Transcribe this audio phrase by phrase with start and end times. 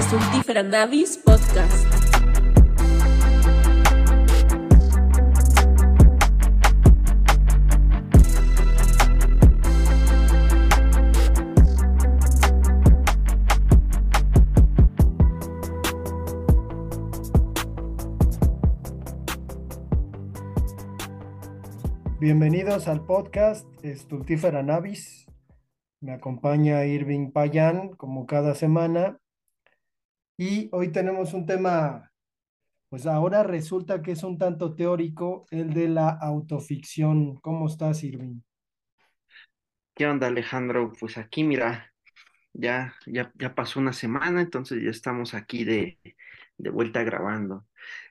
[0.00, 1.86] Estultífera Navis Podcast.
[22.18, 25.26] Bienvenidos al podcast Estultífera Navis.
[26.00, 29.18] Me acompaña Irving Payán como cada semana.
[30.42, 32.10] Y hoy tenemos un tema,
[32.88, 37.36] pues ahora resulta que es un tanto teórico, el de la autoficción.
[37.42, 38.40] ¿Cómo estás, Irving?
[39.94, 40.92] ¿Qué onda, Alejandro?
[40.98, 41.92] Pues aquí, mira,
[42.54, 45.98] ya, ya, ya pasó una semana, entonces ya estamos aquí de,
[46.56, 47.66] de vuelta grabando.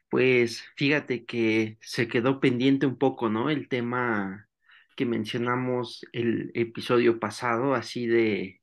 [0.07, 3.49] Pues fíjate que se quedó pendiente un poco, ¿no?
[3.49, 4.47] El tema
[4.95, 8.58] que mencionamos el episodio pasado, así de,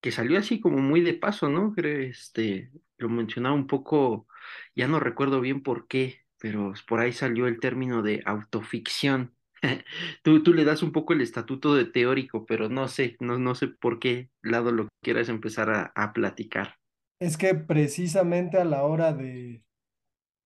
[0.00, 1.74] que salió así como muy de paso, ¿no?
[1.76, 4.26] Este, lo mencionaba un poco,
[4.74, 9.34] ya no recuerdo bien por qué, pero por ahí salió el término de autoficción.
[10.22, 13.54] Tú, tú le das un poco el estatuto de teórico, pero no sé, no, no
[13.54, 16.76] sé por qué lado lo quieras empezar a, a platicar.
[17.18, 19.62] Es que precisamente a la hora de,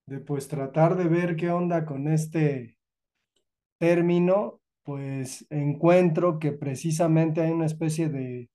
[0.07, 2.79] de pues tratar de ver qué onda con este
[3.79, 8.49] término, pues encuentro que precisamente hay una especie de,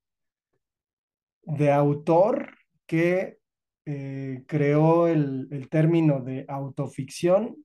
[1.50, 2.54] de autor
[2.86, 3.38] que
[3.86, 7.64] eh, creó el, el término de autoficción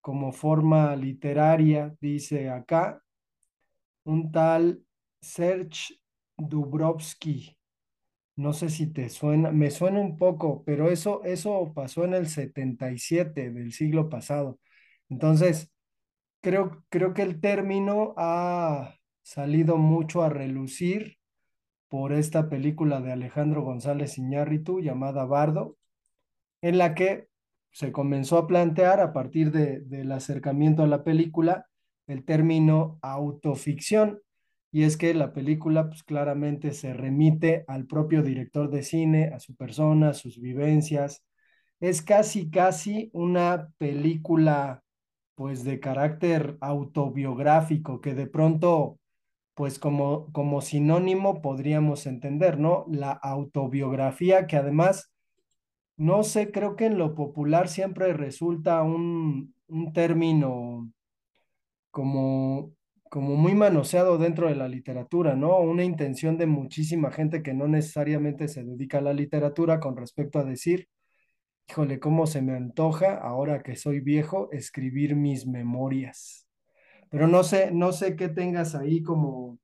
[0.00, 3.02] como forma literaria, dice acá,
[4.04, 4.82] un tal
[5.20, 5.94] Serge
[6.36, 7.56] Dubrovsky.
[8.36, 12.28] No sé si te suena, me suena un poco, pero eso, eso pasó en el
[12.28, 14.60] 77 del siglo pasado.
[15.08, 15.72] Entonces,
[16.42, 21.16] creo, creo que el término ha salido mucho a relucir
[21.88, 25.76] por esta película de Alejandro González Iñárritu llamada Bardo,
[26.60, 27.28] en la que
[27.70, 31.66] se comenzó a plantear a partir de, del acercamiento a la película
[32.06, 34.20] el término autoficción.
[34.70, 39.38] Y es que la película pues claramente se remite al propio director de cine, a
[39.38, 41.24] su persona, a sus vivencias.
[41.80, 44.82] Es casi, casi una película
[45.34, 48.98] pues de carácter autobiográfico que de pronto
[49.54, 52.86] pues como, como sinónimo podríamos entender, ¿no?
[52.90, 55.12] La autobiografía que además,
[55.96, 60.90] no sé, creo que en lo popular siempre resulta un, un término
[61.90, 62.74] como,
[63.10, 65.58] como muy manoseado dentro de la literatura, ¿no?
[65.60, 70.38] Una intención de muchísima gente que no necesariamente se dedica a la literatura con respecto
[70.40, 70.88] a decir,
[71.68, 76.43] híjole, cómo se me antoja ahora que soy viejo escribir mis memorias.
[77.10, 79.58] Pero no sé, no sé qué tengas ahí como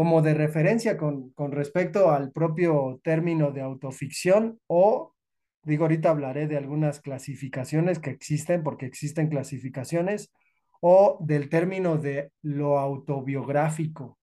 [0.00, 5.14] como de referencia con, con respecto al propio término de autoficción o,
[5.62, 10.32] digo, ahorita hablaré de algunas clasificaciones que existen, porque existen clasificaciones,
[10.80, 14.18] o del término de lo autobiográfico.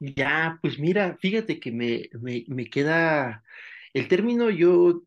[0.00, 3.44] Ya, pues mira, fíjate que me, me, me queda
[3.94, 5.04] el término yo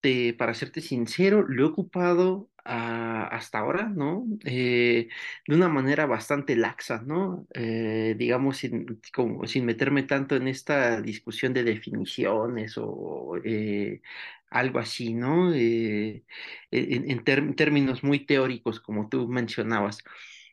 [0.00, 3.01] te, para serte sincero, lo he ocupado ah,
[3.32, 4.26] hasta ahora, ¿no?
[4.44, 5.08] Eh,
[5.46, 7.46] de una manera bastante laxa, ¿no?
[7.54, 14.02] Eh, digamos, sin, como, sin meterme tanto en esta discusión de definiciones o eh,
[14.50, 15.52] algo así, ¿no?
[15.54, 16.24] Eh,
[16.70, 19.98] en, en términos muy teóricos, como tú mencionabas.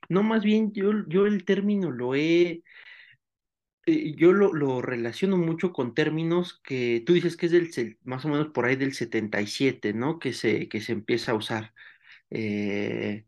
[0.09, 2.63] No, más bien yo, yo el término lo he
[3.85, 8.27] yo lo, lo relaciono mucho con términos que tú dices que es del, más o
[8.29, 10.19] menos por ahí del 77, ¿no?
[10.19, 11.73] Que se, que se empieza a usar,
[12.31, 13.25] eh,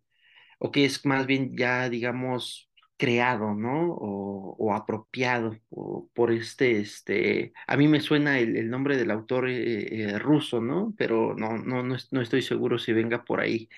[0.59, 3.94] o que es más bien ya, digamos, creado, ¿no?
[3.94, 9.11] O, o apropiado o por este, este, a mí me suena el, el nombre del
[9.11, 10.94] autor eh, eh, ruso, ¿no?
[10.97, 13.70] Pero no, no, no, no estoy seguro si venga por ahí.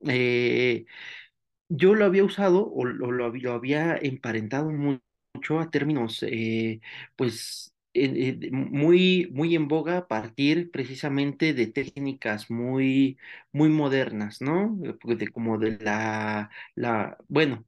[1.68, 5.00] Yo lo había usado o lo, lo lo había emparentado mu-
[5.34, 6.22] mucho a términos,
[7.16, 13.18] pues, eh, de- muy, muy en boga a partir precisamente de técnicas muy,
[13.52, 14.78] muy modernas, ¿no?
[14.84, 17.64] Eh, pues, De, como de la, la, bueno,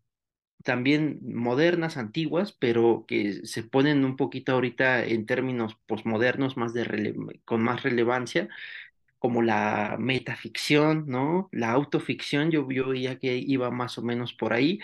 [0.64, 6.84] también modernas, antiguas, pero que se ponen un poquito ahorita en términos posmodernos, más de
[6.84, 8.48] rele- con más relevancia
[9.18, 11.48] como la metaficción, ¿no?
[11.52, 14.80] La autoficción, yo, yo veía que iba más o menos por ahí,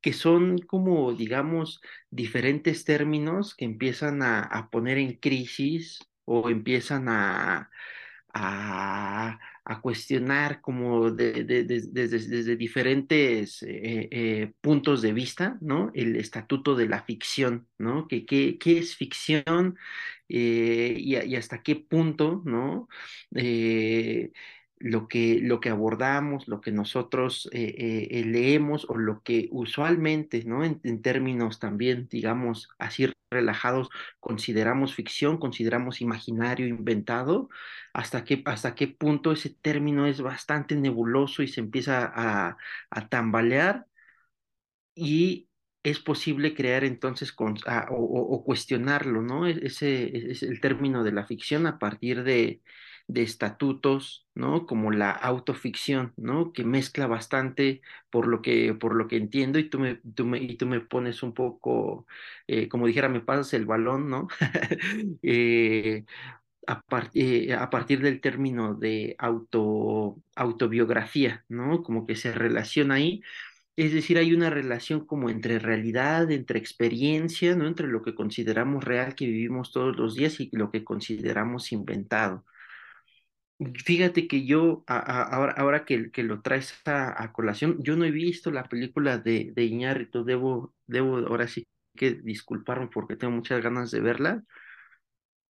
[0.00, 1.80] que son como, digamos,
[2.10, 7.70] diferentes términos que empiezan a, a poner en crisis o empiezan a,
[8.32, 15.90] a, a cuestionar como de- de- de- desde, diferentes eh, eh, puntos de vista, ¿no?
[15.94, 18.06] El estatuto de la ficción, ¿no?
[18.08, 19.76] ¿Qué, qué, qué es ficción?
[20.28, 22.88] eh, y, y, hasta qué punto, ¿no?
[24.80, 30.42] Lo que, lo que abordamos, lo que nosotros eh, eh, leemos o lo que usualmente,
[30.44, 30.64] ¿no?
[30.64, 33.90] En, términos también, digamos, así relajados,
[34.20, 37.50] consideramos ficción, consideramos imaginario inventado,
[37.92, 42.56] hasta qué, hasta qué punto ese término es bastante nebuloso y se empieza a,
[42.90, 43.86] a tambalear
[44.94, 45.48] y
[45.82, 49.46] es posible crear entonces con, a, o, o, cuestionarlo, ¿no?
[49.46, 52.62] E, ese es el término de la ficción a partir de,
[53.12, 54.66] de estatutos, ¿no?
[54.66, 56.52] Como la autoficción, ¿no?
[56.52, 60.38] Que mezcla bastante por lo que, por lo que entiendo y tú me, tú me,
[60.38, 62.06] y tú me pones un poco,
[62.46, 64.28] eh, como dijera, me pasas el balón, ¿no?
[65.22, 66.04] eh,
[66.66, 66.82] a,
[67.14, 71.82] eh, a, partir del término de auto, autobiografía, ¿no?
[71.82, 73.22] Como que se relaciona ahí.
[73.76, 77.66] Es decir, hay una relación como entre realidad, entre experiencia, ¿no?
[77.66, 82.44] Entre lo que consideramos real que vivimos todos los días y lo que consideramos inventado.
[83.84, 88.10] Fíjate que yo, ahora, ahora que, que, lo traes a, a, colación, yo no he
[88.10, 93.62] visto la película de, de Iñárritu, debo, debo ahora sí que disculparme porque tengo muchas
[93.62, 94.44] ganas de verla,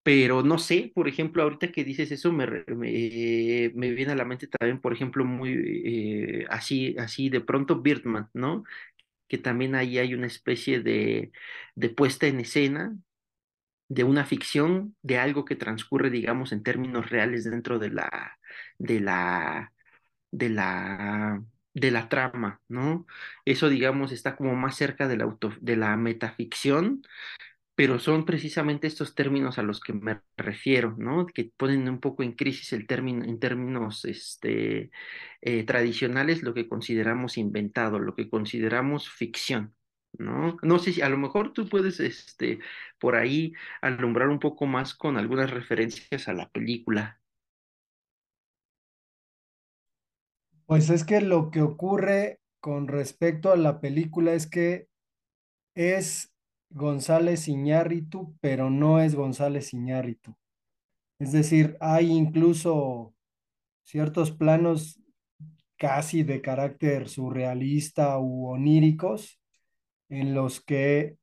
[0.02, 4.24] pero no sé, por ejemplo, ahorita que dices eso, me, me, me viene a la
[4.24, 5.52] mente también, por ejemplo, muy
[5.84, 8.64] eh, así, así de pronto Birdman, ¿no?
[9.28, 11.32] Que también ahí hay una especie de,
[11.76, 12.96] de puesta en escena
[13.88, 18.38] de una ficción, de algo que transcurre, digamos, en términos reales dentro de la,
[18.78, 19.72] de la,
[20.30, 21.42] de la,
[21.74, 23.06] de la trama, ¿no?
[23.44, 27.02] Eso, digamos, está como más cerca de la, auto, de la metaficción,
[27.74, 31.26] pero son precisamente estos términos a los que me refiero, ¿no?
[31.26, 34.90] Que ponen un poco en crisis el término, en términos este,
[35.42, 39.74] eh, tradicionales, lo que consideramos inventado, lo que consideramos ficción.
[40.18, 40.56] ¿No?
[40.62, 42.60] No sé si a lo mejor tú puedes, este,
[42.98, 47.20] por ahí alumbrar un poco más con algunas referencias a la película.
[50.66, 54.88] Pues es que lo que ocurre con respecto a la película es que
[55.74, 56.34] es
[56.70, 60.36] González Iñárritu, pero no es González Iñárritu.
[61.18, 63.14] Es decir, hay incluso
[63.84, 65.00] ciertos planos
[65.76, 69.37] casi de carácter surrealista u oníricos
[70.08, 71.16] en los que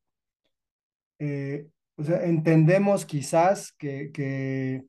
[1.18, 1.66] eh,
[1.96, 4.84] o sea, entendemos quizás que, que,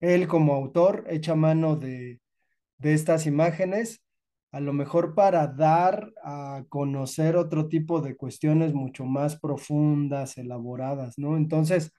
[0.00, 2.20] él como autor echa mano de,
[2.78, 4.02] de estas imágenes,
[4.50, 11.18] a lo mejor para dar a conocer otro tipo de cuestiones mucho más profundas, elaboradas,
[11.18, 11.36] ¿no?
[11.36, 11.92] Entonces,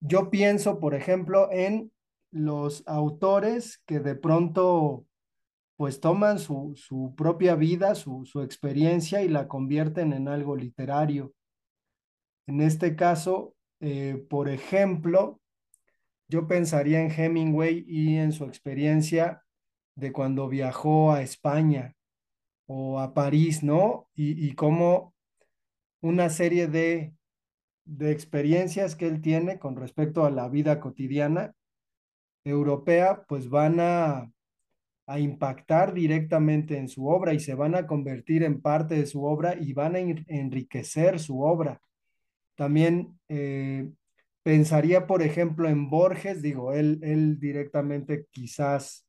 [0.00, 1.92] yo pienso, por ejemplo, en
[2.30, 5.04] los autores que de pronto
[5.82, 11.34] pues toman su, su propia vida, su, su, experiencia y la convierten en algo literario.
[12.46, 15.40] En este caso, eh, por ejemplo,
[16.28, 19.42] yo pensaría en Hemingway y en su experiencia
[19.96, 21.96] de cuando viajó a España
[22.66, 24.08] o a París, ¿no?
[24.14, 25.16] Y, y cómo
[26.00, 27.12] una serie de,
[27.86, 31.56] de experiencias que él tiene con respecto a la vida cotidiana
[32.44, 34.30] europea, pues van a
[35.06, 39.24] a impactar directamente en su obra y se van a convertir en parte de su
[39.24, 41.80] obra y van a enriquecer su obra.
[42.54, 43.90] También eh,
[44.42, 49.06] pensaría, por ejemplo, en Borges, digo, él, él directamente quizás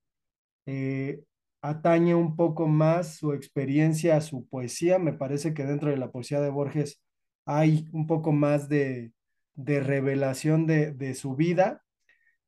[0.66, 1.24] eh,
[1.62, 5.00] atañe un poco más su experiencia a su poesía.
[5.00, 7.02] Me parece que dentro de la poesía de Borges
[7.46, 9.12] hay un poco más de,
[9.54, 11.83] de revelación de, de su vida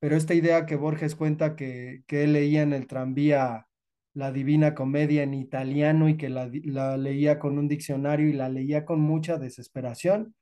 [0.06, 3.68] pero esta idea que Borges cuenta que, que él leía en el tranvía
[4.14, 8.48] la Divina Comedia en italiano y que la, la, leía con un diccionario y la
[8.48, 10.36] leía con mucha desesperación,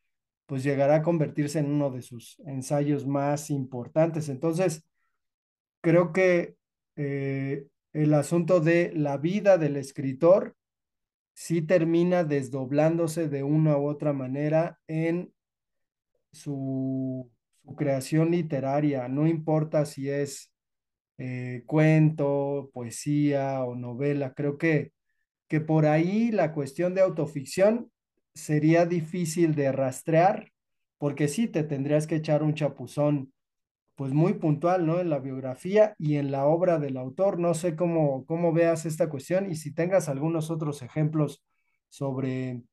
[0.48, 4.28] pues llegará a convertirse en uno de sus ensayos más importantes.
[4.28, 4.84] Entonces,
[5.80, 6.58] creo que
[6.98, 10.58] eh, el asunto de la vida del escritor
[11.34, 15.34] sí termina desdoblándose de una u otra manera en
[16.34, 17.32] su
[17.64, 20.52] su creación literaria, no importa si es
[21.18, 24.92] eh, cuento, poesía o novela, creo que,
[25.48, 27.92] que por ahí la cuestión de autoficción
[28.34, 30.52] sería difícil de rastrear,
[30.98, 33.34] porque sí te tendrías que echar un chapuzón
[33.96, 35.00] pues muy puntual, ¿no?
[35.00, 37.40] En la biografía y en la obra del autor.
[37.40, 41.44] No sé cómo, cómo veas esta cuestión y si tengas algunos otros ejemplos
[41.90, 42.64] sobre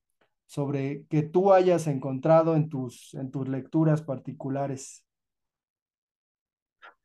[0.50, 5.04] sobre que tú hayas encontrado en tus, en tus lecturas particulares.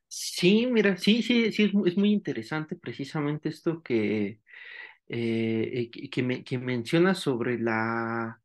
[0.08, 4.40] Sí, mira, sí, sí, sí, es, es muy interesante precisamente esto que,
[5.08, 8.40] eh, que, que, que mencionas sobre la,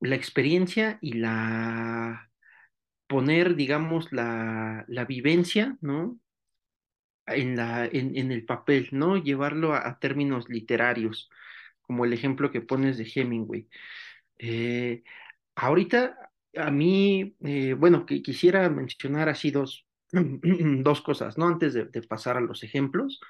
[0.00, 2.30] la experiencia y la
[3.06, 6.18] poner, digamos, la, la vivencia, ¿no?
[7.26, 9.16] En, la, en, en, el papel, ¿no?
[9.16, 11.30] Llevarlo a, términos literarios,
[11.82, 13.68] como el ejemplo que pones de Hemingway.
[14.38, 15.02] Eh,
[15.54, 21.46] ahorita, a mí, eh, bueno, que quisiera mencionar así dos, dos cosas, ¿no?
[21.48, 23.20] Antes de, pasar a los ejemplos.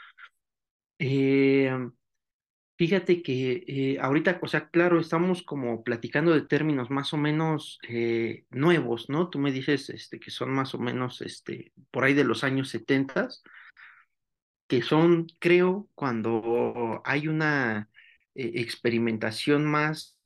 [0.99, 1.71] Eh,
[2.78, 7.78] Fíjate que ahorita, o sea, claro, estamos como platicando de términos más o menos
[8.50, 9.30] nuevos, ¿no?
[9.30, 12.71] Tú me dices este, que son más o menos este, por ahí de los años
[12.71, 13.28] 70,
[14.66, 17.90] que son, creo, cuando hay una
[18.34, 20.18] eh, experimentación más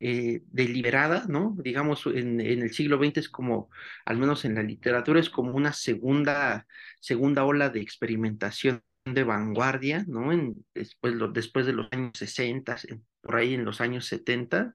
[0.00, 1.54] deliberada, ¿no?
[1.62, 3.70] Digamos, en, el siglo XX es como,
[4.04, 6.66] al menos en la literatura, es como una segunda,
[7.00, 10.30] segunda ola de experimentación de vanguardia, ¿no?
[10.74, 12.76] Después de los años 60,
[13.20, 14.74] por ahí en los años 70,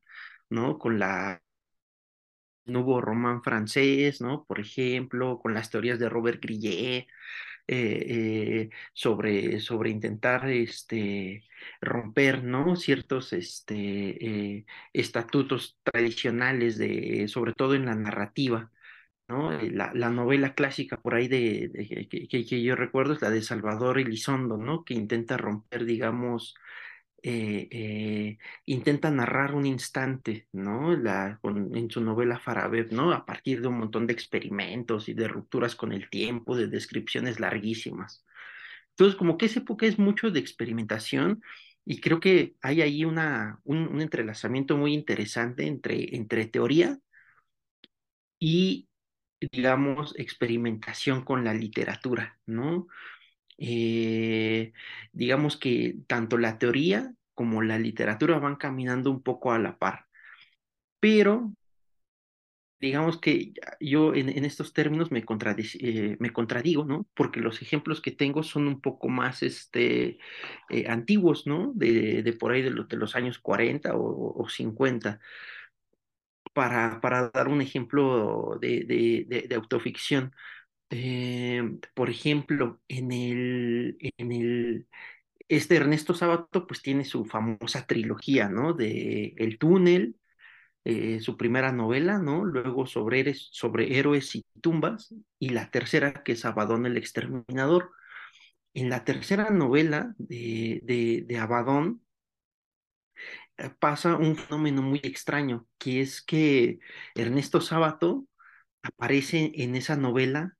[0.50, 0.78] ¿no?
[0.80, 1.42] Con la
[2.66, 4.46] nuevo román francés, ¿no?
[4.46, 7.08] Por ejemplo, con las teorías de Robert Grillet,
[7.72, 11.44] eh, eh, sobre, sobre intentar este,
[11.82, 12.76] romper, ¿no?
[12.76, 18.72] Ciertos este, eh, estatutos tradicionales, de, sobre todo en la narrativa,
[19.28, 19.52] ¿no?
[19.52, 24.00] La, la, novela clásica por ahí de, que, que, yo recuerdo es la de Salvador
[24.00, 24.84] Elizondo, ¿no?
[24.84, 26.56] Que intenta romper, digamos,
[27.24, 30.94] eh, eh, intenta narrar un instante, ¿no?
[30.94, 33.12] En su novela Farabeb, ¿no?
[33.12, 37.40] A partir de un montón de experimentos y de rupturas con el tiempo, de descripciones
[37.40, 38.26] larguísimas.
[38.92, 41.42] Entonces, como que esa época es mucho de experimentación
[41.86, 47.00] y creo que hay ahí una, un, un entrelazamiento muy interesante entre, entre teoría
[48.40, 48.88] y
[49.52, 52.88] digamos, experimentación con la literatura, ¿no?
[53.60, 54.74] Eh,
[55.12, 60.08] digamos que tanto la teoría como la literatura van caminando un poco a la par,
[61.00, 61.54] pero
[62.80, 65.24] digamos que yo en, en estos términos me,
[65.80, 67.08] eh, me, contradigo, ¿no?
[67.14, 70.18] Porque los ejemplos que tengo son un poco más este,
[70.70, 71.74] eh, antiguos, ¿no?
[71.76, 75.20] De, de, por ahí de, lo, de, los años 40 o, o 50
[76.54, 80.34] para, para dar un ejemplo de, de autoficción.
[80.92, 81.62] Eh,
[81.94, 84.88] por ejemplo, en el, en el,
[85.50, 88.74] este Ernesto Sábato pues tiene su famosa trilogía, ¿no?
[88.74, 90.18] De El túnel,
[90.86, 92.46] eh, su primera novela, ¿no?
[92.46, 97.92] Luego sobre, sobre héroes y tumbas, y la tercera que es Abadón el exterminador.
[98.74, 102.04] En la tercera novela de, de, de Abadón,
[103.80, 106.80] pasa un fenómeno muy extraño, que es que
[107.16, 108.26] Ernesto Sábato
[108.84, 110.58] aparece en esa novela,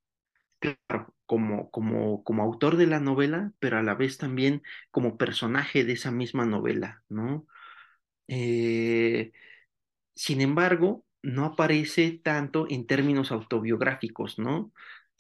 [0.60, 4.62] claro, como, como, como autor de la novela, pero a la vez también
[4.92, 7.48] como personaje de esa misma novela, ¿no?
[8.28, 9.32] Eh,
[10.16, 14.74] sin embargo, no aparece tanto en términos autobiográficos, ¿no?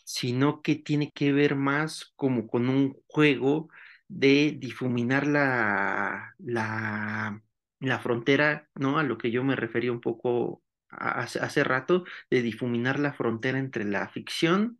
[0.05, 3.69] Sino que tiene que ver más como con un juego
[4.07, 7.43] de difuminar la, la,
[7.79, 8.97] la frontera, ¿no?
[8.99, 13.59] A lo que yo me refería un poco hace, hace rato, de difuminar la frontera
[13.59, 14.79] entre la ficción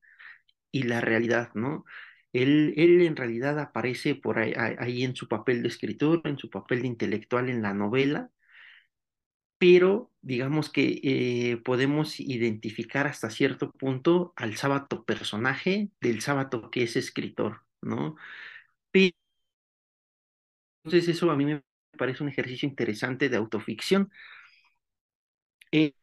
[0.72, 1.86] y la realidad, ¿no?
[2.34, 6.50] Él, él en realidad aparece por ahí, ahí, en su papel de escritor, en su
[6.50, 8.32] papel de intelectual en la novela,
[9.58, 16.84] pero digamos que eh, podemos identificar hasta cierto punto al sábado personaje del sábado que
[16.84, 18.16] es escritor, ¿no?
[20.84, 21.64] Entonces eso a mí me
[21.98, 24.12] parece un ejercicio interesante de autoficción.
[25.72, 25.94] Eh,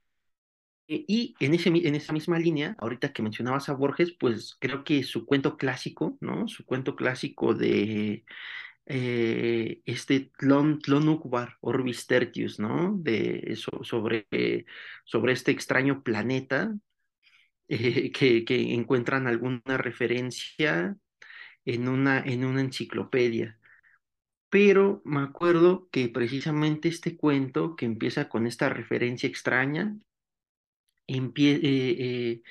[0.89, 5.03] y en, ese, en esa misma línea, ahorita que mencionabas a Borges, pues creo que
[5.03, 6.49] su cuento clásico, ¿no?
[6.49, 8.25] Su cuento clásico de
[8.87, 12.97] eh, este Tlon, Tlonukbar, Orbis Tertius, ¿no?
[12.99, 14.27] De, so, sobre,
[15.05, 16.75] sobre este extraño planeta
[17.69, 20.97] eh, que, que encuentran alguna referencia
[21.65, 23.59] en una, en una enciclopedia
[24.49, 29.97] pero me acuerdo que precisamente este cuento que empieza con esta referencia extraña,
[31.07, 32.43] eh, eh,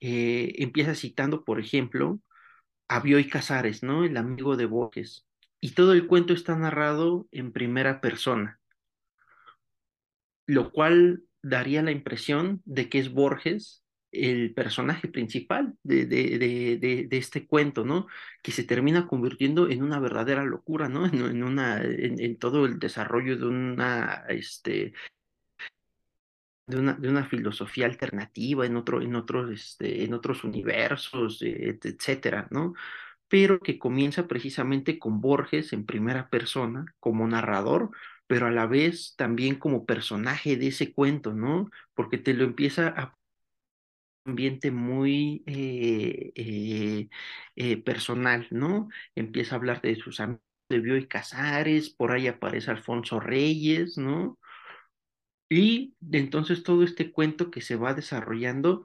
[0.00, 2.20] eh, empieza citando, por ejemplo,
[2.88, 4.04] a Bioy Casares, ¿no?
[4.04, 5.26] El amigo de Borges.
[5.60, 8.60] Y todo el cuento está narrado en primera persona,
[10.46, 16.38] lo cual daría la impresión de que es Borges el personaje principal de, de,
[16.78, 18.06] de, este cuento, ¿no?
[18.42, 21.04] Que se termina convirtiendo en una verdadera locura, ¿no?
[21.12, 24.94] En, en, en, todo el desarrollo de una, este,
[26.68, 32.48] de una, de una filosofía alternativa en, otro, en, otros, este, en otros universos, etcétera,
[32.50, 32.74] ¿no?
[33.28, 37.90] Pero que comienza precisamente con Borges en primera persona, como narrador,
[38.26, 41.70] pero a la vez también como personaje de ese cuento, ¿no?
[41.94, 43.14] Porque te lo empieza a
[44.24, 47.08] ambiente muy eh, eh,
[47.56, 48.88] eh, personal, ¿no?
[49.14, 54.38] Empieza a hablar de sus amigos de Bioy Casares, por ahí aparece Alfonso Reyes, ¿no?
[55.50, 58.84] Y entonces todo este cuento que se va desarrollando,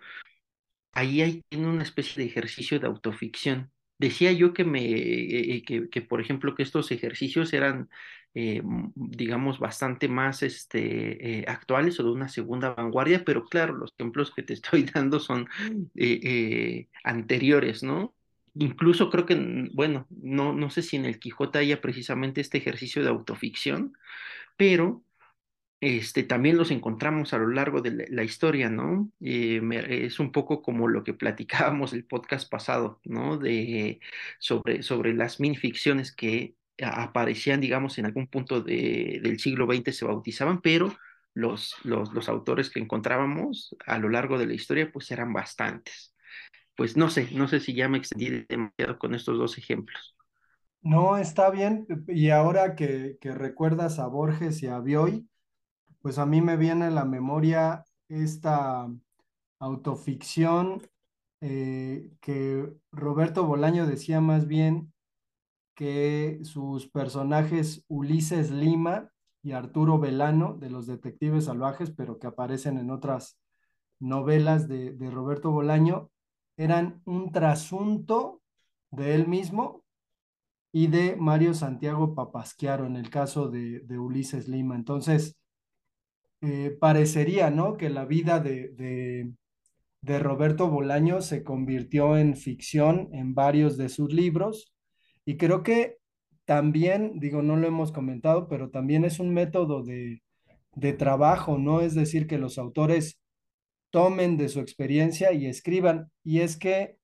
[0.94, 3.72] ahí hay tiene una especie de ejercicio de autoficción.
[4.00, 7.90] Decía yo que me, eh, que, que, por ejemplo, que estos ejercicios eran,
[8.34, 8.62] eh,
[8.96, 14.32] digamos, bastante más este, eh, actuales o de una segunda vanguardia, pero claro, los ejemplos
[14.36, 15.48] que te estoy dando son
[15.96, 18.16] eh, eh, anteriores, ¿no?
[18.56, 19.36] Incluso creo que,
[19.74, 23.94] bueno, no, no sé si en el Quijote haya precisamente este ejercicio de autoficción,
[24.58, 25.04] pero
[25.84, 29.12] este, también los encontramos a lo largo de la, historia, ¿no?
[29.20, 33.38] Eh, es un poco como lo que platicábamos el podcast pasado, ¿no?
[33.38, 34.00] De,
[34.40, 40.06] sobre, sobre las minificciones que aparecían, digamos, en algún punto de- del siglo XX se
[40.06, 40.96] bautizaban, pero
[41.34, 46.16] los, los, los autores que encontrábamos a lo largo de la historia, pues eran bastantes.
[46.78, 50.16] Pues no sé, no sé si ya me extendí demasiado con estos dos ejemplos.
[50.82, 51.88] No, está bien.
[52.08, 55.28] Y ahora que, que recuerdas a Borges y a Bioy,
[56.04, 58.92] pues a mí me viene a la memoria esta
[59.58, 60.82] autoficción
[61.40, 64.94] eh, que Roberto Bolaño decía más bien
[65.76, 72.78] que sus personajes Ulises Lima y Arturo Velano de los Detectives Salvajes, pero que aparecen
[72.78, 73.40] en otras
[74.00, 76.12] novelas de, Roberto Bolaño,
[76.58, 78.42] eran un trasunto
[78.92, 79.86] de él mismo
[80.74, 84.76] y de Mario Santiago Papasquiaro en el caso de Ulises Lima.
[84.76, 85.38] Entonces,
[86.44, 87.78] eh, parecería, ¿no?
[87.78, 88.70] Que la vida de,
[90.02, 94.74] de, Roberto Bolaño se convirtió en ficción en varios de sus libros
[95.24, 96.00] y creo que
[96.44, 100.22] también, digo, no lo hemos comentado, pero también es un método de,
[100.76, 101.80] de trabajo, ¿no?
[101.80, 103.22] Es decir, que los autores
[103.90, 106.12] tomen de su experiencia y escriban.
[106.26, 106.98] Y es que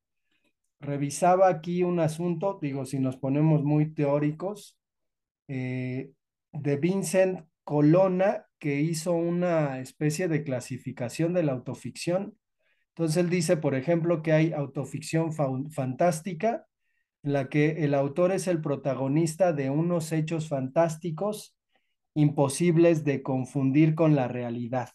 [0.81, 4.77] revisaba aquí un asunto, digo, si nos ponemos muy teóricos,
[5.47, 6.11] eh,
[6.51, 12.37] de Vincent Colonna, que hizo una especie de clasificación de la autoficción.
[12.89, 16.67] Entonces él dice, por ejemplo, que hay autoficción fa fantástica,
[17.23, 21.55] en la que el autor es el protagonista de unos hechos fantásticos
[22.13, 24.89] imposibles de confundir con la realidad.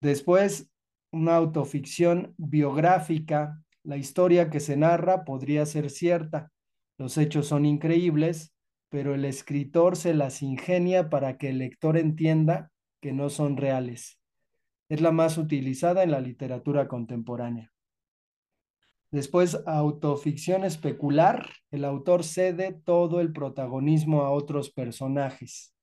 [0.00, 0.70] Después,
[1.10, 3.62] una autoficción biográfica.
[3.82, 6.52] La historia que se narra podría ser cierta.
[6.98, 8.52] Los hechos son increíbles,
[8.88, 14.18] pero el escritor se las ingenia para que el lector entienda que no son reales.
[14.88, 17.72] Es la más utilizada en la literatura contemporánea.
[19.10, 21.50] Después, autoficción especular.
[21.70, 25.74] El autor cede todo el protagonismo a otros personajes.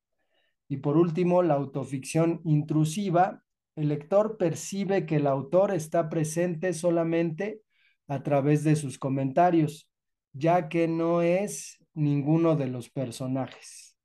[0.67, 3.43] Y por último, la autoficción intrusiva.
[3.75, 7.61] El lector percibe que el autor está presente solamente
[8.07, 9.89] a través de sus comentarios,
[10.33, 13.97] ya que no es ninguno de los personajes.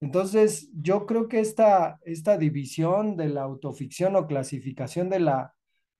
[0.00, 5.54] Entonces, yo creo que esta, esta división de la autoficción o clasificación de la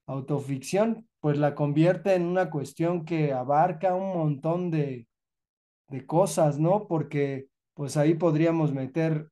[0.07, 5.09] autoficción, pues la convierte en una cuestión que abarca un montón de,
[5.89, 6.87] de cosas, ¿no?
[6.87, 9.31] Porque pues ahí podríamos meter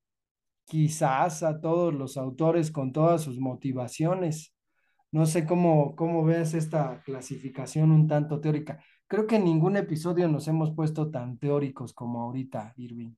[0.64, 4.54] quizás a todos los autores con todas sus motivaciones.
[5.12, 8.82] No sé cómo, cómo ves esta clasificación un tanto teórica.
[9.14, 13.14] Creo que en ningún episodio nos hemos puesto tan teóricos como ahorita, Irving.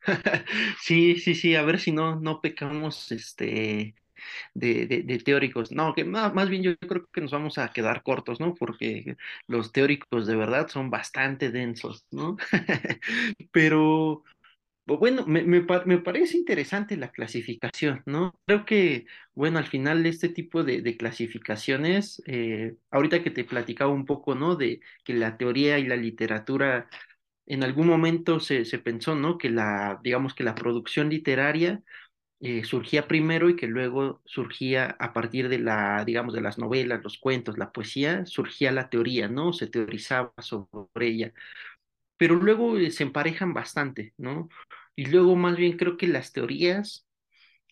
[0.80, 3.94] Sí, sí, sí, a ver si no, no pecamos este,
[4.54, 5.72] de, de, de teóricos.
[5.72, 8.54] No, que más, más bien yo creo que nos vamos a quedar cortos, ¿no?
[8.54, 9.16] Porque
[9.48, 12.36] los teóricos de verdad son bastante densos, ¿no?
[13.52, 14.24] Pero
[14.96, 18.34] bueno, me, me, me parece interesante la clasificación, ¿no?
[18.46, 23.92] Creo que, bueno, al final este tipo de, de clasificaciones, eh, ahorita que te platicaba
[23.92, 24.56] un poco, ¿no?
[24.56, 26.88] De que la teoría y la literatura
[27.46, 29.38] en algún momento se, se pensó, ¿no?
[29.38, 31.82] Que la, digamos que la producción literaria
[32.40, 37.02] eh, surgía primero y que luego surgía a partir de la, digamos, de las novelas,
[37.04, 39.52] los cuentos, la poesía, surgía la teoría, ¿no?
[39.52, 41.32] Se teorizaba sobre ella,
[42.16, 44.48] pero luego eh, se emparejan bastante, ¿no?
[44.98, 47.06] Y luego más bien creo que las teorías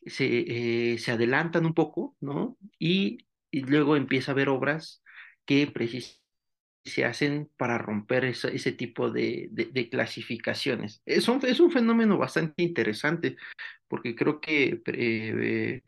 [0.07, 2.59] se, eh, se adelantan un poco, ¿no?
[2.79, 5.03] Y, y luego empieza a haber obras
[5.47, 6.23] que precisamente
[6.85, 11.03] se hacen para romper ese, ese tipo de, de, clasificaciones.
[11.07, 13.37] Es un, es un fenómeno bastante interesante
[13.89, 15.83] porque creo que, eh,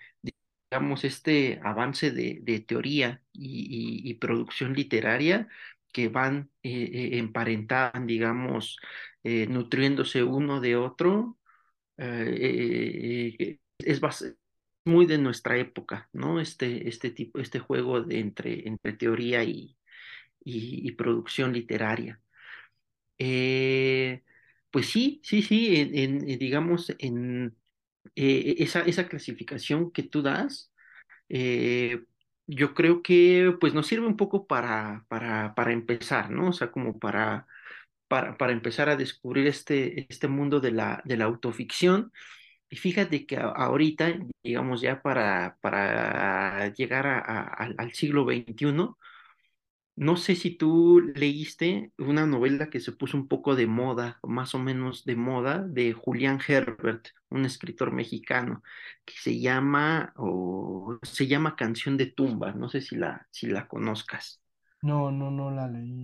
[0.70, 5.48] digamos, este avance de, de teoría y, y- producción literaria
[5.92, 7.18] que van eh, eh,
[8.04, 8.78] digamos,
[9.24, 11.38] eh, nutriéndose uno de otro,
[11.96, 14.00] eh, eh, es
[14.84, 16.40] muy de nuestra época, ¿no?
[16.40, 19.76] Este, este tipo, este juego de entre, entre teoría y,
[20.44, 22.20] y, producción literaria.
[24.70, 27.56] Pues sí, sí, sí, en, digamos, en
[28.14, 30.72] esa, esa clasificación que tú das,
[32.46, 36.48] yo creo que pues nos sirve un poco para, para, para empezar, ¿no?
[36.50, 37.46] O sea, como para,
[38.08, 42.12] para, para empezar a descubrir este, este mundo de la, de la autoficción.
[42.70, 48.98] Y fíjate que ahorita, digamos ya para, para llegar al siglo XXI,
[49.96, 54.54] no sé si tú leíste una novela que se puso un poco de moda, más
[54.54, 58.62] o menos de moda, de Julián Herbert, un escritor mexicano,
[59.04, 62.52] que se llama, o se llama Canción de Tumba.
[62.52, 64.40] No sé si la, si la conozcas.
[64.82, 65.97] No, no, no la leí.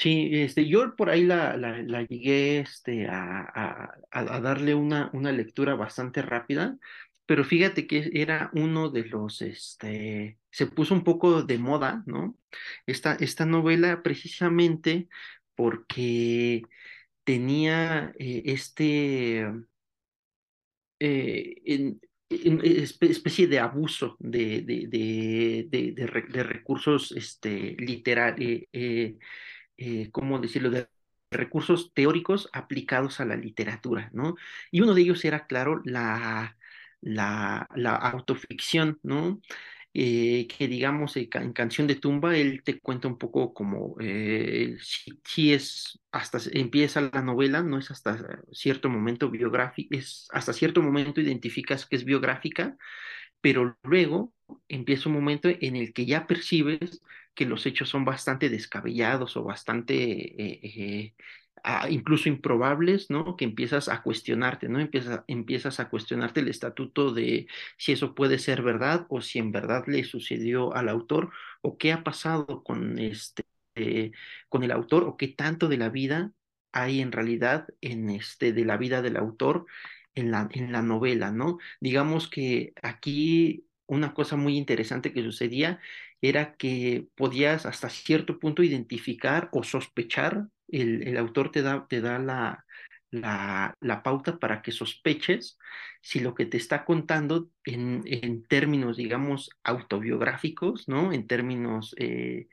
[0.00, 5.74] Sí, este, yo por ahí la, la, llegué este, a, a, darle una, una lectura
[5.74, 6.78] bastante rápida,
[7.26, 12.38] pero fíjate que era uno de los, este, se puso un poco de moda, ¿no?
[12.86, 15.08] Esta, esta novela precisamente
[15.54, 16.62] porque
[17.24, 19.46] tenía eh, este,
[20.98, 24.86] eh, en, especie de abuso de, de,
[25.68, 29.18] de, de recursos este, literarios, eh,
[30.12, 30.88] ¿cómo decirlo?, de
[31.30, 34.36] recursos teóricos aplicados a la literatura, ¿no?
[34.70, 36.56] Y uno de ellos era, claro, la
[37.00, 39.40] la, la autoficción, ¿no?
[39.92, 44.76] Eh, que digamos en Canción de Tumba, él te cuenta un poco como eh,
[45.24, 50.80] si, es hasta empieza la novela, no es hasta cierto momento biográfico, es hasta cierto
[50.82, 52.76] momento identificas que es biográfica,
[53.40, 54.32] pero luego
[54.68, 57.02] empieza un momento en el que ya percibes
[57.40, 61.14] que los hechos son bastante descabellados o bastante eh,
[61.88, 63.34] incluso improbables, ¿no?
[63.36, 64.78] Que empiezas a cuestionarte, ¿no?
[64.78, 67.46] Empiezas, empiezas a cuestionarte el estatuto de
[67.78, 71.30] si eso puede ser verdad o si en verdad le sucedió al autor
[71.62, 73.44] o qué ha pasado con este,
[74.50, 76.32] con el autor o qué tanto de la vida
[76.72, 79.64] hay en realidad en este, de la vida del autor
[80.14, 81.58] en la, en la novela, ¿no?
[81.80, 85.80] Digamos que aquí una cosa muy interesante que sucedía
[86.20, 92.20] era que podías hasta cierto punto identificar o sospechar el, autor te da, te da
[92.20, 92.64] la,
[93.10, 95.58] la, pauta para que sospeches
[96.00, 101.12] si lo que te está contando en, en términos, digamos, autobiográficos, ¿no?
[101.12, 102.46] En términos, eh,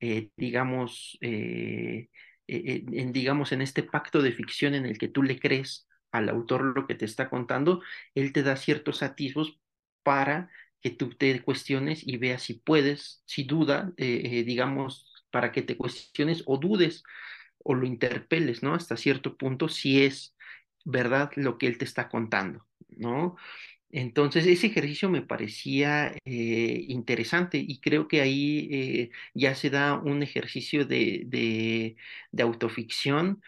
[0.00, 2.08] eh, digamos, eh,
[2.48, 6.76] en, digamos, en este pacto de ficción en el que tú le crees al autor
[6.76, 7.82] lo que te está contando,
[8.14, 9.60] él te da ciertos atisbos
[10.02, 10.50] para
[10.82, 16.42] que tú te cuestiones y veas si puedes, si duda, digamos, para que te cuestiones
[16.46, 17.04] o dudes
[17.64, 18.74] o lo interpeles, ¿no?
[18.74, 20.36] Hasta cierto punto, si es
[20.84, 23.36] verdad lo que él te está contando, ¿no?
[23.90, 29.94] Entonces, ese ejercicio me parecía eh, interesante y creo que ahí eh, ya se da
[30.00, 31.96] un ejercicio de, de,
[32.32, 33.42] de, autoficción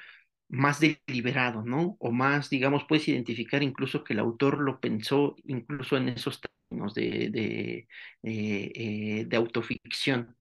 [0.49, 1.97] más deliberado, ¿no?
[2.01, 7.31] O más, digamos, puedes identificar incluso que el autor lo pensó incluso en esos de,
[7.31, 7.89] de,
[8.23, 10.37] eh, de autoficción.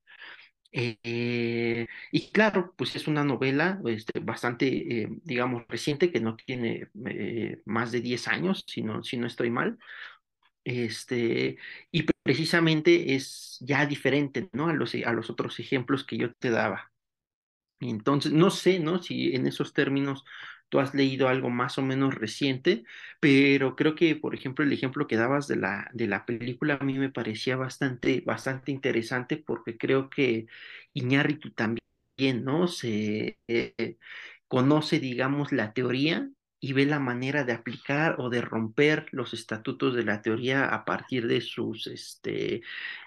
[0.72, 6.90] Eh, y claro, pues es una novela este, bastante, eh, digamos, reciente, que no tiene
[7.08, 9.78] eh, más de 10 años, si no, si no estoy mal.
[10.66, 11.58] Este,
[11.92, 14.68] y precisamente es ya diferente, ¿no?
[14.70, 16.92] A los, a los otros ejemplos que yo te daba.
[17.80, 19.02] Entonces, no sé, ¿no?
[19.02, 20.24] Si en esos términos
[20.74, 22.84] tú has leído algo más o menos reciente,
[23.20, 26.84] pero creo que, por ejemplo, el ejemplo que dabas de la, de la película a
[26.84, 30.48] mí me parecía bastante, bastante interesante porque creo que
[30.94, 31.84] Iñárritu también,
[32.44, 32.68] ¿no?
[32.68, 33.98] Se eh,
[34.48, 36.28] conoce, digamos, la teoría
[36.60, 40.86] y ve la manera de aplicar o de romper los estatutos de la teoría a
[40.86, 42.62] partir de sus, este,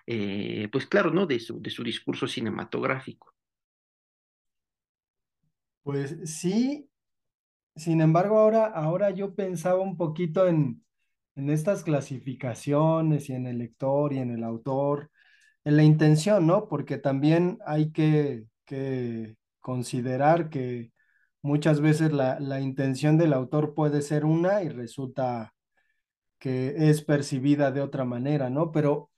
[0.07, 1.27] eh, pues claro, ¿no?
[1.27, 3.35] De su, de su discurso cinematográfico.
[5.83, 6.89] Pues sí,
[7.77, 10.85] sin embargo, ahora, ahora yo pensaba un poquito en,
[11.37, 15.11] en estas clasificaciones y en el lector y en el autor,
[15.65, 16.69] en la intención, ¿no?
[16.69, 20.93] Porque también hay que, que considerar que
[21.43, 25.55] muchas veces la, la intención del autor puede ser una y resulta
[26.39, 28.73] que es percibida de otra manera, ¿no?
[28.73, 29.11] Pero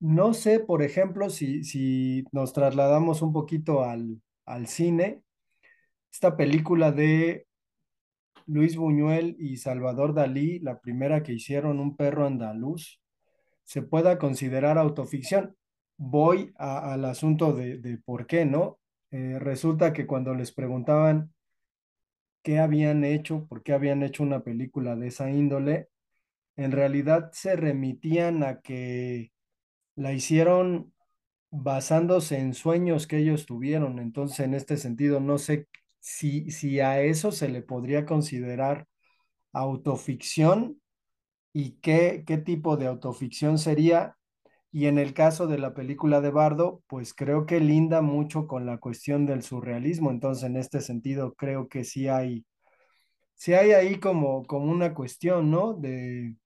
[0.00, 5.22] no sé, por ejemplo, si, si nos trasladamos un poquito al, al cine,
[6.12, 7.46] esta película de
[8.46, 13.00] Luis Buñuel y Salvador Dalí, la primera que hicieron, Un perro andaluz,
[13.64, 15.56] se pueda considerar autoficción.
[15.96, 18.78] Voy al asunto de, por qué, ¿no?
[19.10, 21.32] Eh, resulta que cuando les preguntaban
[22.42, 25.88] qué habían hecho, por qué habían hecho una película de esa índole,
[26.56, 29.32] en realidad se remitían a que
[29.94, 30.92] la hicieron
[31.50, 33.98] basándose en sueños que ellos tuvieron.
[33.98, 35.68] Entonces, en este sentido, no sé
[36.02, 38.88] si, si a eso se le podría considerar
[39.52, 40.80] autoficción
[41.52, 44.16] y qué, qué tipo de autoficción sería.
[44.72, 48.66] Y en el caso de la película de Bardo, pues creo que linda mucho con
[48.66, 50.10] la cuestión del surrealismo.
[50.10, 52.46] Entonces, en este sentido, creo que sí hay,
[53.34, 55.74] sí hay ahí como, como una cuestión, ¿no?
[55.74, 56.36] De,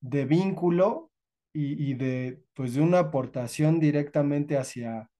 [0.00, 1.10] de vínculo
[1.52, 5.10] y, y de, pues, de una aportación directamente hacia,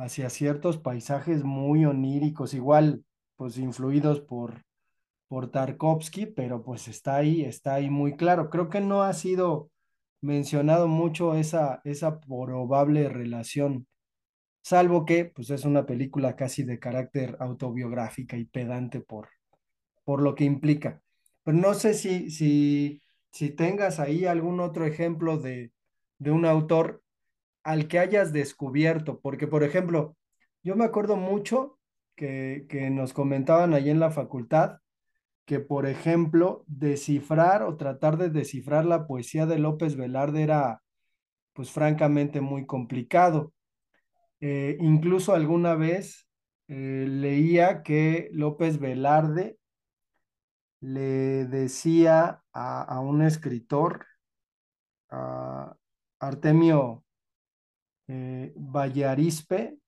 [0.00, 3.04] hacia ciertos paisajes muy oníricos, igual,
[3.36, 4.62] pues, influidos por,
[5.28, 8.50] por Tarkovsky, pero pues está ahí, está ahí muy claro.
[8.50, 9.70] Creo que no ha sido
[10.20, 13.86] mencionado mucho esa, esa probable relación,
[14.62, 19.28] salvo que pues es una película casi de carácter autobiográfica y pedante por,
[20.04, 21.00] por lo que implica.
[21.44, 25.72] Pero no sé si, si, si tengas ahí algún otro ejemplo de,
[26.18, 27.02] de un autor
[27.70, 30.16] al que hayas descubierto, porque por ejemplo,
[30.64, 31.78] yo me acuerdo mucho
[32.16, 34.78] que, que nos comentaban ahí en la facultad
[35.44, 40.82] que, por ejemplo, descifrar o tratar de descifrar la poesía de López Velarde era,
[41.52, 43.52] pues francamente, muy complicado.
[44.40, 46.28] Eh, incluso alguna vez
[46.68, 49.58] eh, leía que López Velarde
[50.80, 54.06] le decía a, a un escritor,
[55.10, 55.76] a
[56.18, 57.04] Artemio
[58.12, 59.78] eh, Vallarispe,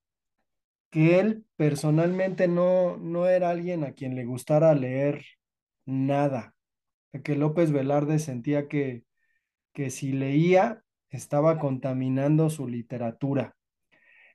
[0.91, 5.25] que él personalmente no, no era alguien a quien le gustara leer
[5.87, 6.55] nada,
[7.25, 9.03] que López Velarde sentía que,
[9.73, 13.57] que si leía estaba contaminando su literatura.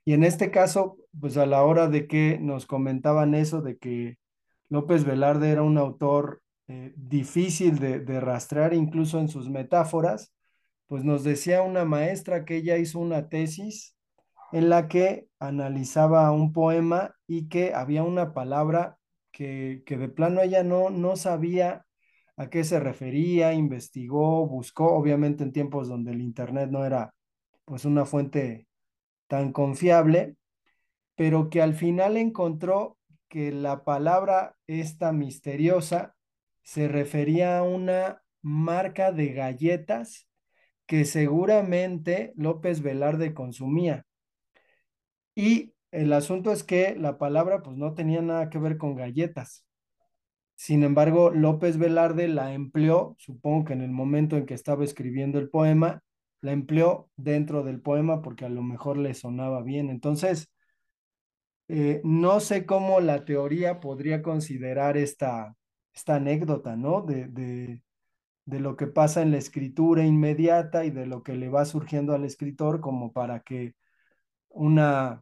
[0.03, 4.17] Y en este caso, pues a la hora de que nos comentaban eso, de que
[4.67, 10.33] López Velarde era un autor eh, difícil de, de rastrear incluso en sus metáforas,
[10.87, 13.95] pues nos decía una maestra que ella hizo una tesis
[14.51, 18.97] en la que analizaba un poema y que había una palabra
[19.31, 21.85] que, que de plano ella no, no sabía
[22.37, 27.13] a qué se refería, investigó, buscó, obviamente en tiempos donde el Internet no era
[27.65, 28.67] pues una fuente
[29.27, 30.37] tan confiable,
[31.15, 32.97] pero que al final encontró
[33.27, 36.15] que la palabra esta misteriosa
[36.63, 40.26] se refería a una marca de galletas
[40.87, 44.05] que seguramente López Velarde consumía.
[45.35, 49.65] Y el asunto es que la palabra pues no tenía nada que ver con galletas.
[50.55, 55.37] Sin embargo, López Velarde la empleó, supongo que en el momento en que estaba escribiendo
[55.39, 56.01] el poema,
[56.41, 59.89] la empleó dentro del poema porque a lo mejor le sonaba bien.
[59.89, 60.49] Entonces,
[61.67, 65.55] eh, no sé cómo la teoría podría considerar esta,
[65.93, 67.01] esta anécdota, ¿no?
[67.01, 67.81] De, de,
[68.47, 72.15] de lo que pasa en la escritura inmediata y de lo que le va surgiendo
[72.15, 73.75] al escritor como para que
[74.47, 75.21] una,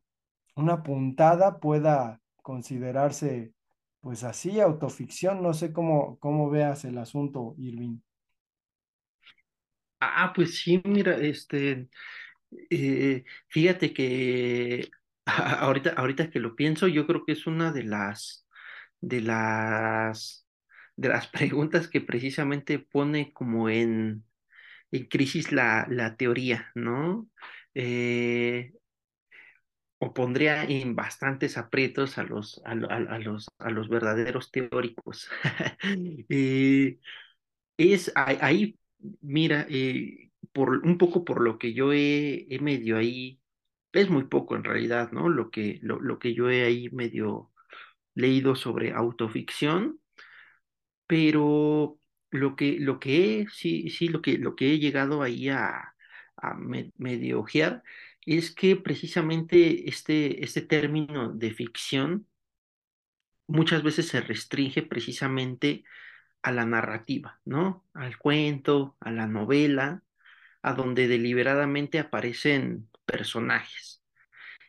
[0.56, 3.52] una puntada pueda considerarse
[4.00, 5.42] pues así, autoficción.
[5.42, 7.98] No sé cómo, cómo veas el asunto, Irving.
[10.00, 11.90] Ah, pues sí, mira, este,
[12.70, 14.88] eh, fíjate que
[15.26, 18.48] ahorita, ahorita que lo pienso, yo creo que es una de las,
[19.02, 20.45] de las,
[20.96, 24.26] de las preguntas que precisamente pone como en,
[24.92, 27.30] en crisis la, la teoría, ¿no?
[27.76, 28.74] Eh,
[30.00, 35.30] o pondría en bastantes aprietos a los, a, a- a los, a los verdaderos teóricos.
[36.30, 37.00] Eh,
[37.78, 38.80] es ahí,
[39.22, 43.42] mira, eh, por un poco por lo que yo he, he medio ahí,
[43.94, 45.30] es muy poco en realidad, ¿no?
[45.30, 47.52] Lo que, lo, lo que yo he ahí medio
[48.16, 50.00] leído sobre autoficción,
[51.08, 52.00] pero
[52.32, 55.96] lo que, lo que he, sí, sí, lo que, lo que he llegado ahí a,
[56.38, 57.84] a me- medio ojear
[58.26, 62.28] es que precisamente este, este término de ficción
[63.48, 65.84] muchas veces se restringe precisamente
[66.44, 67.86] a la narrativa, ¿no?
[67.94, 70.04] Al cuento, a la novela,
[70.62, 74.04] a donde deliberadamente aparecen personajes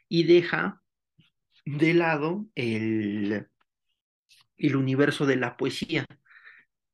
[0.09, 0.83] y deja
[1.67, 3.49] de lado el,
[4.59, 6.05] el universo de la poesía.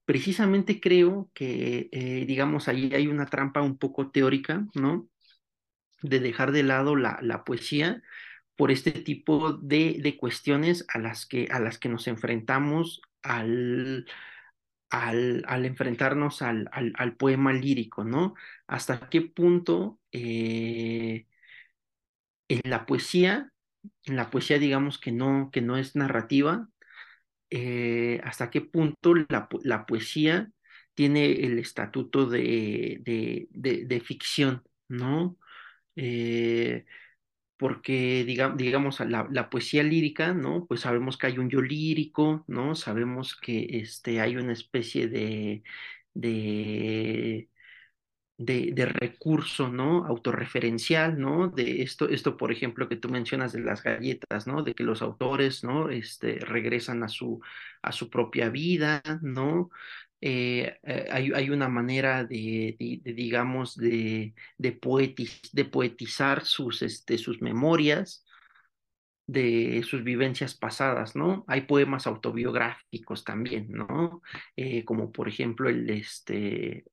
[0.05, 5.09] Precisamente creo que, eh, digamos, ahí hay una trampa un poco teórica, ¿no?
[6.03, 8.03] De dejar de lado la, la poesía
[8.57, 14.07] por este tipo de, de cuestiones a las que, a las que nos enfrentamos al,
[14.91, 18.35] al, al enfrentarnos al, al, poema lírico, ¿no?
[18.67, 21.27] Hasta qué punto eh,
[22.49, 23.53] en la poesía,
[24.05, 26.69] en la poesía digamos que no, que no es narrativa,
[27.55, 30.51] eh, hasta qué punto la, la poesía
[30.95, 35.37] tiene el estatuto de, de, de, ficción, ¿no?
[35.97, 36.87] Eh,
[37.59, 40.67] porque digamos, digamos la, la, poesía lírica, ¿no?
[40.67, 42.75] Pues sabemos que hay un yo lírico, ¿no?
[42.75, 45.63] Sabemos que este, hay una especie de,
[48.45, 50.05] de, de, recurso, ¿no?
[50.07, 51.49] Autorreferencial, ¿no?
[51.49, 54.63] De esto, esto, por ejemplo, que tú mencionas de las galletas, ¿no?
[54.63, 55.91] De que los autores, ¿no?
[55.91, 57.41] Este, regresan a su,
[57.83, 59.71] a su propia vida, ¿no?
[60.21, 64.35] Eh, eh, hay, hay, una manera de, de, de digamos, de,
[64.81, 68.25] poetiz, de poetizar sus, este, sus memorias,
[69.27, 71.45] de sus vivencias pasadas, ¿no?
[71.49, 74.23] Hay poemas autobiográficos también, ¿no?
[74.57, 76.85] Eh, como por ejemplo el este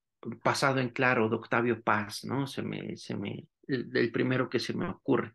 [0.44, 2.48] Pasado en Claro de Octavio Paz, ¿no?
[2.48, 5.34] Se me, se me, el, primero que se me ocurre.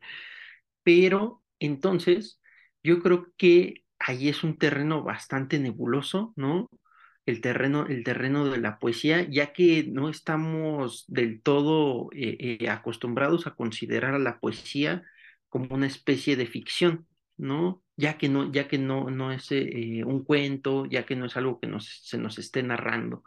[0.82, 2.40] Pero entonces,
[2.82, 6.68] yo creo que ahí es un terreno bastante nebuloso, ¿no?
[7.26, 12.68] El terreno, el terreno de la poesía, ya que no estamos del todo eh, eh,
[12.68, 15.04] acostumbrados a considerar a la poesía
[15.48, 17.06] como una especie de ficción,
[17.38, 17.82] ¿no?
[17.96, 21.36] Ya que no, ya que no, no es eh, un cuento, ya que no es
[21.36, 23.24] algo que nos, se nos esté narrando.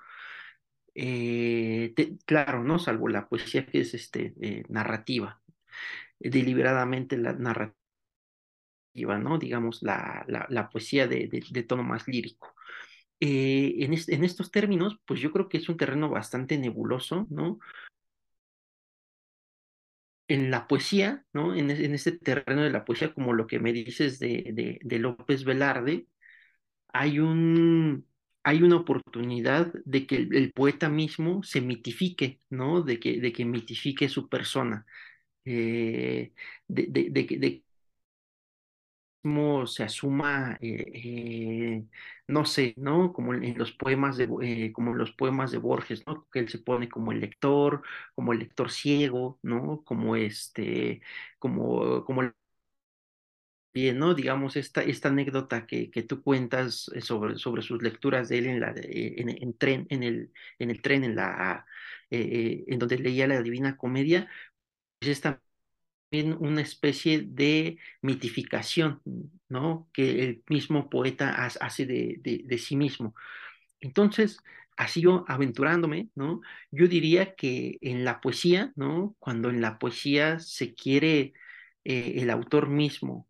[0.99, 1.93] Eh,
[2.25, 2.79] claro, ¿no?
[2.79, 5.41] Salvo la poesía que es este, eh, narrativa,
[6.19, 7.75] deliberadamente la narrativa,
[9.19, 9.37] ¿no?
[9.37, 12.55] Digamos, la, la, poesía de, de, tono más lírico.
[13.19, 17.27] Eh, en, es, en, estos términos, pues yo creo que es un terreno bastante nebuloso,
[17.29, 17.59] ¿no?
[20.29, 21.55] En la poesía, ¿no?
[21.55, 25.43] En, en este terreno de la poesía, como lo que me dices de, de López
[25.45, 26.07] Velarde,
[26.89, 28.07] hay un,
[28.47, 32.81] hay una oportunidad de que el, poeta mismo se mitifique, ¿no?
[32.81, 34.85] De que, de que mitifique su persona,
[35.45, 36.33] eh,
[36.67, 37.63] de, de, de, de
[39.67, 41.85] se asuma, eh, eh,
[42.27, 43.11] no sé, ¿no?
[43.13, 46.27] Como en los poemas de, como los poemas de Borges, ¿no?
[46.31, 47.81] Que él se pone como el lector,
[48.15, 49.83] como el lector ciego, ¿no?
[49.83, 51.01] Como este,
[51.39, 52.33] como, como el
[53.77, 54.13] bien, ¿no?
[54.15, 58.59] Digamos, esta, esta anécdota que, que tú cuentas sobre, sobre sus lecturas de él en,
[58.59, 61.65] la, en, en tren, en, el, en el tren, en, la,
[62.09, 64.29] eh, en donde leía la Divina Comedia,
[64.99, 69.01] pues es también una especie de mitificación,
[69.49, 69.89] ¿no?
[69.93, 73.15] Que el mismo poeta hace de, de, sí mismo.
[73.81, 74.39] Entonces,
[74.77, 76.41] así yo aventurándome, ¿no?
[76.71, 79.15] Yo diría que en la poesía, ¿no?
[79.19, 81.33] Cuando en la poesía se quiere
[81.83, 83.27] eh, el autor mismo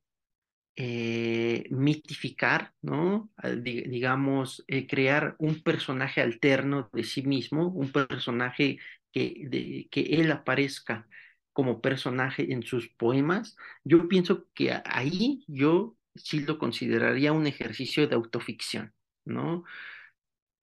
[0.78, 3.32] eh, mitificar, ¿no?
[3.63, 8.80] digamos, eh, crear un personaje alterno de sí mismo, un personaje
[9.13, 11.08] que, que él aparezca
[11.54, 18.08] como personaje en sus poemas, yo pienso que ahí yo sí lo consideraría un ejercicio
[18.08, 18.94] de autoficción,
[19.26, 19.66] ¿no?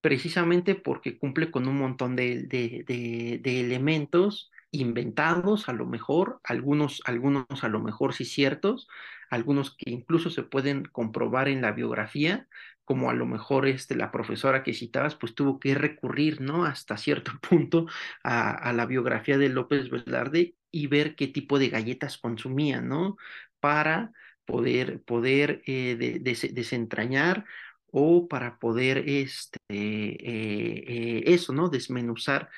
[0.01, 6.41] Precisamente porque cumple con un montón de, de, de, de elementos inventados, a lo mejor,
[6.43, 8.87] algunos, algunos a lo mejor sí ciertos,
[9.33, 12.47] algunos que incluso se pueden comprobar en la biografía,
[12.85, 16.65] como a lo mejor este, la profesora que citabas, pues tuvo que recurrir, ¿no?
[16.65, 17.87] Hasta cierto punto
[18.23, 23.17] a, la biografía de López Velarde y ver qué tipo de galletas consumía, ¿no?
[23.59, 24.11] Para
[24.45, 27.45] poder, poder eh, de, de, desentrañar
[27.91, 31.69] o para poder, este, eh, eh, eso, ¿no?
[31.69, 32.49] Desmenuzar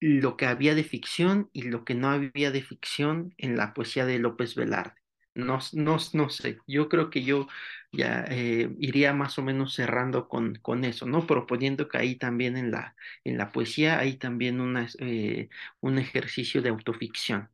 [0.00, 4.06] lo que había de ficción y lo que no había de ficción en la poesía
[4.06, 5.01] de López Velarde.
[5.34, 7.46] No, no, no sé, yo creo que yo
[7.90, 11.26] ya eh, iría más o menos cerrando con, con eso, ¿no?
[11.26, 15.48] Proponiendo que ahí también en la, en la poesía hay también una, eh,
[15.80, 17.48] un ejercicio de autoficción.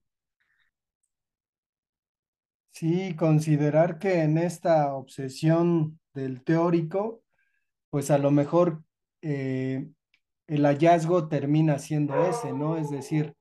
[2.72, 7.22] Sí, considerar que en esta obsesión del teórico,
[7.90, 8.84] pues a lo mejor
[9.22, 9.88] eh,
[10.48, 12.78] el hallazgo termina siendo ese, ¿no?
[12.78, 13.34] Es decir,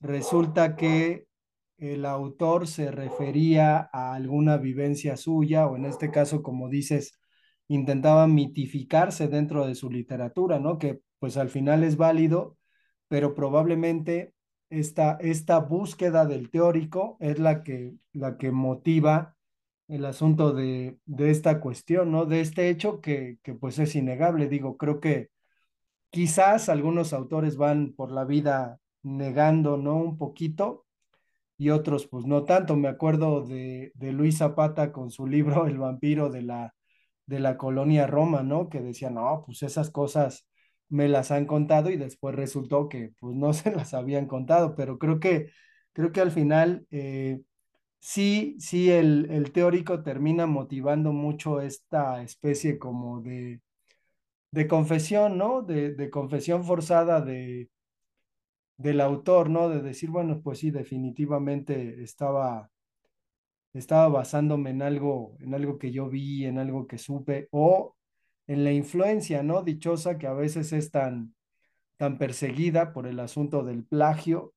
[0.00, 1.27] resulta que
[1.78, 7.18] el autor se refería a alguna vivencia suya, o en este caso, como dices,
[7.68, 10.78] intentaba mitificarse dentro de su literatura, ¿no?
[10.78, 12.56] Que pues al final es válido,
[13.08, 14.34] pero probablemente
[14.70, 19.36] esta, esta búsqueda del teórico es la que, la que motiva
[19.88, 22.26] el asunto de, de esta cuestión, ¿no?
[22.26, 24.48] De este hecho que, que pues es innegable.
[24.48, 25.30] Digo, creo que
[26.10, 29.96] quizás algunos autores van por la vida negando, ¿no?
[29.96, 30.86] Un poquito
[31.58, 32.76] y otros pues no tanto.
[32.76, 36.74] Me acuerdo de, de Luis Zapata con su libro El vampiro de la,
[37.26, 38.68] de la colonia Roma, ¿no?
[38.70, 40.46] Que decía, no, pues esas cosas
[40.88, 44.98] me las han contado y después resultó que pues no se las habían contado, pero
[44.98, 45.50] creo que,
[45.92, 47.42] creo que al final eh,
[48.00, 53.60] sí, sí el, el teórico termina motivando mucho esta especie como de
[54.50, 55.62] de confesión, ¿no?
[55.62, 57.68] De, de confesión forzada de,
[58.78, 59.68] del autor, ¿no?
[59.68, 62.70] De decir, bueno, pues sí, definitivamente estaba,
[63.72, 67.96] estaba basándome en algo, en algo que yo vi, en algo que supe, o
[68.46, 69.62] en la influencia, ¿no?
[69.62, 71.34] Dichosa que a veces es tan,
[71.98, 74.54] tan perseguida por el asunto del plagio,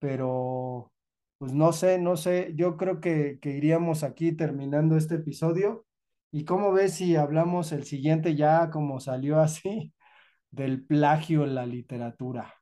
[0.00, 0.92] pero
[1.38, 5.86] pues no sé, no sé, yo creo que, que iríamos aquí terminando este episodio.
[6.32, 9.94] ¿Y cómo ves si hablamos el siguiente ya como salió así
[10.50, 12.57] del plagio en la literatura?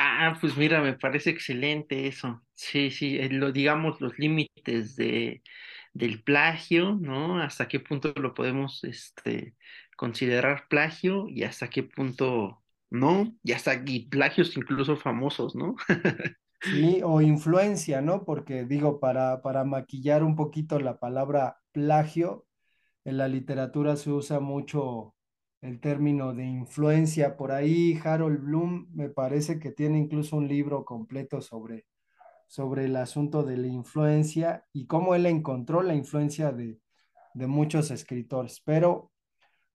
[0.00, 2.42] Ah, pues mira, me parece excelente eso.
[2.54, 5.42] Sí, sí, eh, lo, digamos los límites de,
[5.92, 7.40] del plagio, ¿no?
[7.42, 9.56] Hasta qué punto lo podemos este,
[9.96, 15.74] considerar plagio y hasta qué punto no, y hasta y plagios incluso famosos, ¿no?
[16.70, 18.24] Sí, o influencia, ¿no?
[18.24, 22.46] Porque digo, para, para maquillar un poquito la palabra plagio,
[23.04, 25.14] en la literatura se usa mucho
[25.60, 27.36] el término de influencia.
[27.36, 31.86] Por ahí Harold Bloom me parece que tiene incluso un libro completo sobre,
[32.46, 36.78] sobre el asunto de la influencia y cómo él encontró la influencia de,
[37.34, 38.62] de muchos escritores.
[38.64, 39.12] Pero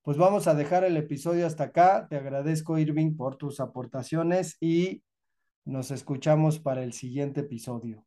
[0.02, 2.06] pues vamos a dejar el episodio hasta acá.
[2.08, 5.02] Te agradezco, Irving, por tus aportaciones y
[5.64, 8.04] nos escuchamos para el siguiente episodio.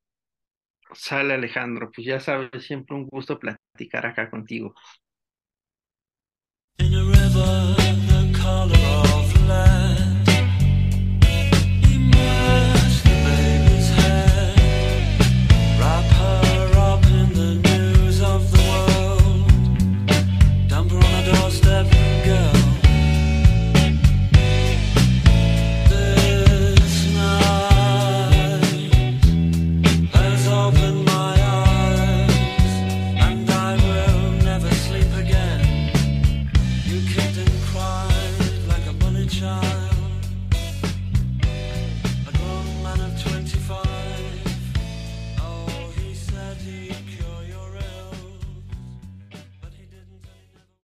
[0.93, 4.73] Sale Alejandro, pues ya sabes, siempre un gusto platicar acá contigo.
[6.80, 6.93] In
[7.39, 8.75] over the color
[9.15, 9.26] of